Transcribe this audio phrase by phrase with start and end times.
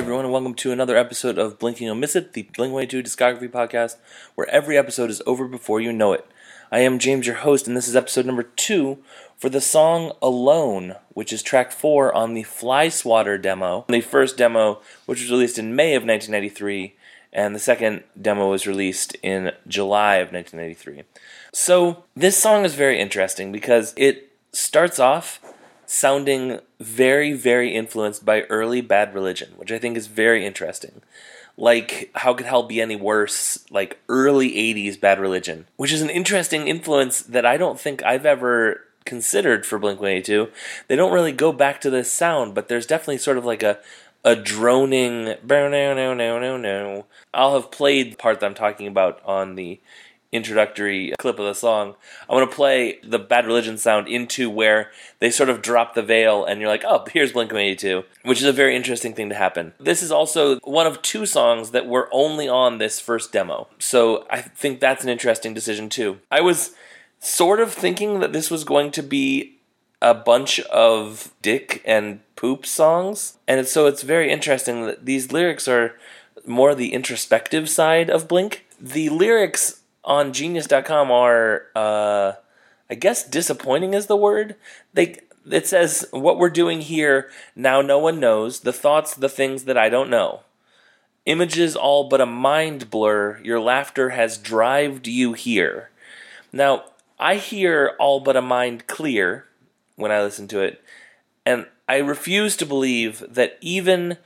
[0.00, 3.50] Everyone, and welcome to another episode of Blinking You'll Miss It, the Blink 182 discography
[3.50, 3.96] podcast,
[4.34, 6.26] where every episode is over before you know it.
[6.72, 8.96] I am James, your host, and this is episode number two
[9.36, 13.84] for the song Alone, which is track four on the Fly Swatter demo.
[13.90, 16.94] The first demo, which was released in May of 1993,
[17.30, 21.02] and the second demo was released in July of 1993.
[21.52, 25.40] So, this song is very interesting because it starts off
[25.90, 31.02] sounding very, very influenced by early Bad Religion, which I think is very interesting.
[31.56, 33.66] Like, how could hell be any worse?
[33.72, 38.24] Like, early 80s Bad Religion, which is an interesting influence that I don't think I've
[38.24, 40.52] ever considered for Blink 182.
[40.86, 43.80] They don't really go back to this sound, but there's definitely sort of like a
[44.22, 47.06] a droning no no no no no.
[47.34, 49.80] I'll have played the part that I'm talking about on the
[50.32, 51.94] introductory clip of the song,
[52.28, 56.02] I want to play the Bad Religion sound into where they sort of drop the
[56.02, 59.34] veil and you're like, oh, here's Blink 182, which is a very interesting thing to
[59.34, 59.72] happen.
[59.78, 63.68] This is also one of two songs that were only on this first demo.
[63.78, 66.18] So I think that's an interesting decision too.
[66.30, 66.74] I was
[67.18, 69.56] sort of thinking that this was going to be
[70.02, 73.36] a bunch of dick and poop songs.
[73.46, 75.94] And so it's very interesting that these lyrics are
[76.46, 78.64] more the introspective side of Blink.
[78.80, 82.32] The lyrics on genius.com are uh,
[82.88, 84.56] I guess disappointing is the word.
[84.92, 85.18] They
[85.50, 89.78] it says what we're doing here now no one knows the thoughts the things that
[89.78, 90.40] I don't know.
[91.26, 93.40] Images all but a mind blur.
[93.42, 95.90] Your laughter has drived you here.
[96.52, 96.84] Now,
[97.18, 99.46] I hear all but a mind clear
[99.96, 100.82] when I listen to it,
[101.44, 104.16] and I refuse to believe that even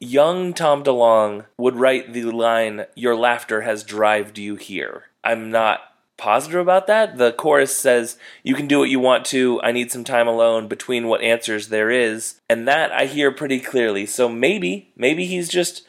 [0.00, 5.04] young Tom DeLonge would write the line, Your laughter has drived you here.
[5.24, 5.80] I'm not
[6.16, 7.18] positive about that.
[7.18, 9.60] The chorus says, You can do what you want to.
[9.62, 12.40] I need some time alone between what answers there is.
[12.48, 14.06] And that I hear pretty clearly.
[14.06, 15.86] So maybe, maybe he's just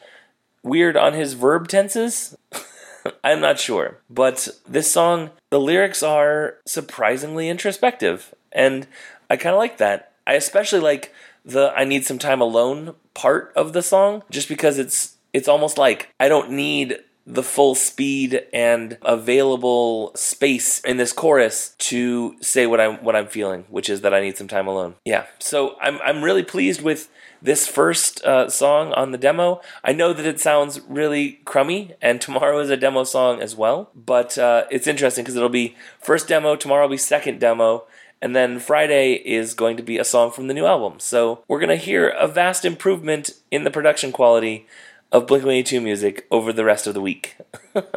[0.62, 2.36] weird on his verb tenses.
[3.24, 3.98] I'm not sure.
[4.10, 8.34] But this song, the lyrics are surprisingly introspective.
[8.52, 8.86] And
[9.30, 10.12] I kind of like that.
[10.26, 11.14] I especially like
[11.48, 15.78] the I need some time alone part of the song just because it's it's almost
[15.78, 22.66] like I don't need the full speed and available space in this chorus to say
[22.66, 24.94] what I'm what I'm feeling, which is that I need some time alone.
[25.04, 27.10] Yeah, so I'm I'm really pleased with
[27.40, 29.60] this first uh, song on the demo.
[29.84, 33.90] I know that it sounds really crummy, and tomorrow is a demo song as well.
[33.94, 37.84] But uh, it's interesting because it'll be first demo, tomorrow will be second demo,
[38.20, 40.98] and then Friday is going to be a song from the new album.
[40.98, 44.66] So we're going to hear a vast improvement in the production quality
[45.12, 47.36] of Blink 182 music over the rest of the week.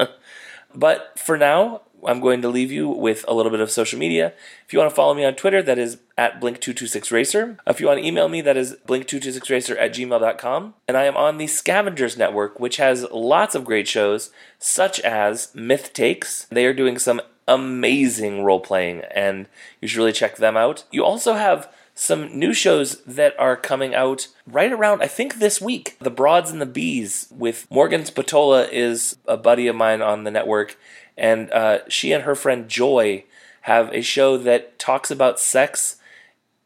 [0.76, 4.34] but for now, I'm going to leave you with a little bit of social media.
[4.66, 7.58] If you want to follow me on Twitter, that is at Blink226Racer.
[7.68, 10.74] If you want to email me, that is Blink226Racer at gmail.com.
[10.88, 15.54] And I am on the Scavengers Network, which has lots of great shows, such as
[15.54, 16.46] Myth Takes.
[16.46, 19.48] They are doing some amazing role playing, and
[19.80, 20.84] you should really check them out.
[20.92, 25.62] You also have some new shows that are coming out right around, I think, this
[25.62, 25.98] week.
[26.00, 30.32] The Broads and the Bees with Morgan Spatola is a buddy of mine on the
[30.32, 30.78] network,
[31.18, 33.26] and uh, she and her friend Joy
[33.62, 35.98] have a show that talks about sex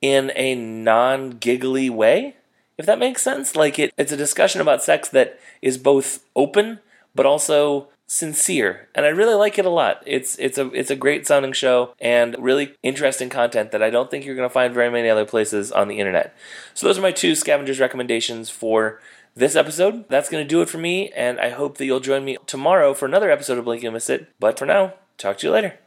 [0.01, 2.35] in a non giggly way,
[2.77, 3.55] if that makes sense.
[3.55, 6.79] Like, it, it's a discussion about sex that is both open
[7.15, 10.03] but also sincere and I really like it a lot.
[10.05, 14.11] It's it's a it's a great sounding show and really interesting content that I don't
[14.11, 16.35] think you're going to find very many other places on the internet.
[16.73, 19.01] So those are my two scavengers recommendations for
[19.35, 20.07] this episode.
[20.07, 22.93] That's going to do it for me and I hope that you'll join me tomorrow
[22.93, 24.27] for another episode of Blink and Miss It.
[24.39, 25.79] But for now, talk to you later.